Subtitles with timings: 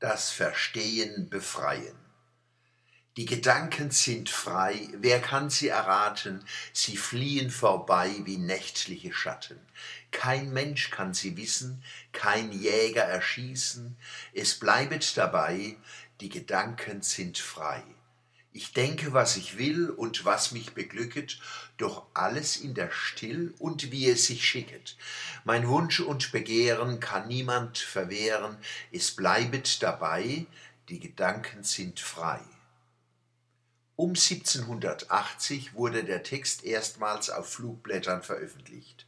[0.00, 1.96] das Verstehen befreien.
[3.16, 9.58] Die Gedanken sind frei, wer kann sie erraten, sie fliehen vorbei wie nächtliche Schatten.
[10.12, 11.82] Kein Mensch kann sie wissen,
[12.12, 13.96] kein Jäger erschießen,
[14.34, 15.76] es bleibet dabei,
[16.20, 17.82] die Gedanken sind frei.
[18.52, 21.38] Ich denke, was ich will und was mich beglücket,
[21.76, 24.96] doch alles in der Still und wie es sich schicket.
[25.44, 28.56] Mein Wunsch und Begehren kann niemand verwehren,
[28.90, 30.46] es bleibet dabei,
[30.88, 32.40] die Gedanken sind frei.
[33.96, 39.06] Um 1780 wurde der Text erstmals auf Flugblättern veröffentlicht.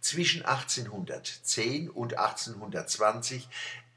[0.00, 3.48] Zwischen 1810 und 1820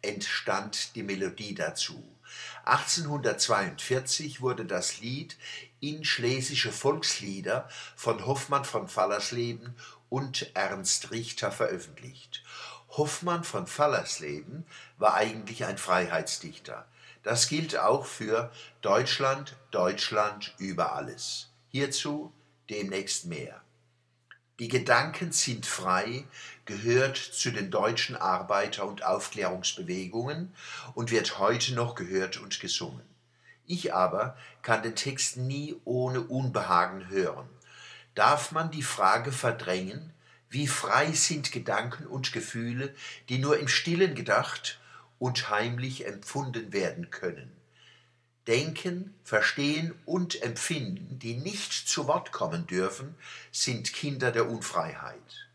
[0.05, 2.03] entstand die Melodie dazu.
[2.65, 5.37] 1842 wurde das Lied
[5.79, 9.75] in Schlesische Volkslieder von Hoffmann von Fallersleben
[10.09, 12.43] und Ernst Richter veröffentlicht.
[12.89, 14.65] Hoffmann von Fallersleben
[14.97, 16.87] war eigentlich ein Freiheitsdichter.
[17.23, 21.49] Das gilt auch für Deutschland, Deutschland über alles.
[21.69, 22.31] Hierzu
[22.69, 23.65] demnächst mehr.
[24.59, 26.23] Die Gedanken sind frei
[26.63, 30.55] gehört zu den deutschen Arbeiter- und Aufklärungsbewegungen
[30.93, 33.03] und wird heute noch gehört und gesungen.
[33.67, 37.49] Ich aber kann den Text nie ohne Unbehagen hören.
[38.13, 40.13] Darf man die Frage verdrängen,
[40.49, 42.95] wie frei sind Gedanken und Gefühle,
[43.27, 44.79] die nur im stillen gedacht
[45.19, 47.51] und heimlich empfunden werden können?
[48.48, 53.15] Denken, Verstehen und Empfinden, die nicht zu Wort kommen dürfen,
[53.52, 55.48] sind Kinder der Unfreiheit.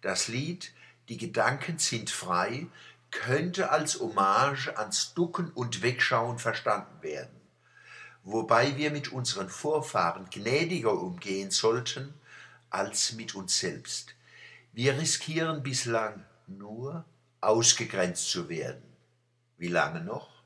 [0.00, 0.72] Das Lied
[1.08, 2.66] Die Gedanken sind frei
[3.10, 7.40] könnte als Hommage ans Ducken und Wegschauen verstanden werden,
[8.22, 12.14] wobei wir mit unseren Vorfahren gnädiger umgehen sollten
[12.70, 14.14] als mit uns selbst.
[14.72, 17.04] Wir riskieren bislang nur,
[17.40, 18.82] ausgegrenzt zu werden.
[19.56, 20.37] Wie lange noch?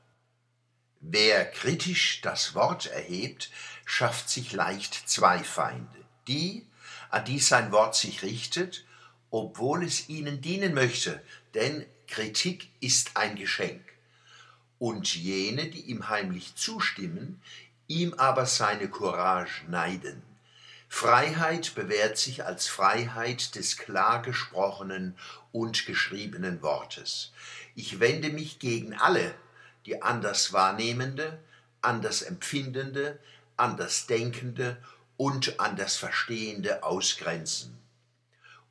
[1.05, 3.51] Wer kritisch das Wort erhebt,
[3.83, 5.99] schafft sich leicht zwei Feinde.
[6.29, 6.65] Die,
[7.09, 8.85] an die sein Wort sich richtet,
[9.29, 11.21] obwohl es ihnen dienen möchte,
[11.55, 13.81] denn Kritik ist ein Geschenk.
[14.79, 17.41] Und jene, die ihm heimlich zustimmen,
[17.87, 20.23] ihm aber seine Courage neiden.
[20.87, 25.17] Freiheit bewährt sich als Freiheit des klar gesprochenen
[25.51, 27.33] und geschriebenen Wortes.
[27.75, 29.35] Ich wende mich gegen alle,
[29.85, 31.39] die anders wahrnehmende,
[31.81, 33.19] anders empfindende,
[33.57, 34.77] anders denkende
[35.17, 37.77] und anders verstehende ausgrenzen.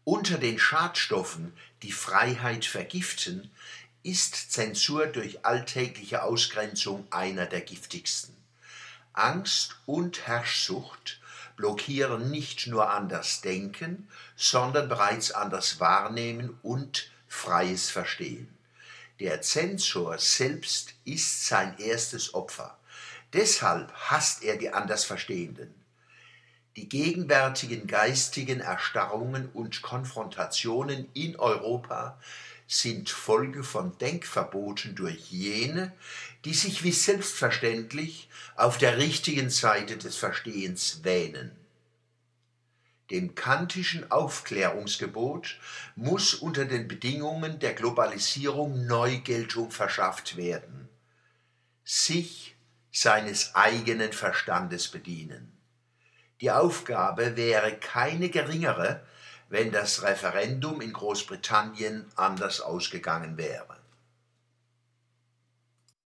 [0.05, 1.53] Unter den Schadstoffen,
[1.83, 3.51] die Freiheit vergiften,
[4.03, 8.35] ist Zensur durch alltägliche Ausgrenzung einer der giftigsten.
[9.13, 11.21] Angst und Herrschsucht
[11.57, 18.49] blockieren nicht nur anders Denken, sondern bereits anders Wahrnehmen und freies Verstehen.
[19.21, 22.79] Der Zensor selbst ist sein erstes Opfer.
[23.33, 25.75] Deshalb hasst er die Andersverstehenden.
[26.77, 32.19] Die gegenwärtigen geistigen Erstarrungen und Konfrontationen in Europa
[32.67, 35.93] sind Folge von Denkverboten durch jene,
[36.47, 41.62] die sich wie selbstverständlich auf der richtigen Seite des Verstehens wähnen.
[43.11, 45.59] Dem kantischen Aufklärungsgebot
[45.97, 50.89] muss unter den Bedingungen der Globalisierung Neugeltung verschafft werden.
[51.85, 52.57] Sich
[52.91, 55.53] seines eigenen Verstandes bedienen.
[56.41, 59.03] Die Aufgabe wäre keine geringere,
[59.49, 63.82] wenn das Referendum in Großbritannien anders ausgegangen wäre.